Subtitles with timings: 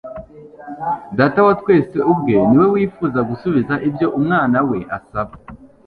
[1.17, 5.33] Data wa twese ubwe ni we wifuza gusubiza ibyo Umwana we asaba.